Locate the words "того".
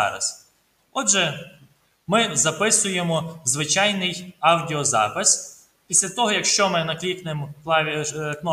6.08-6.32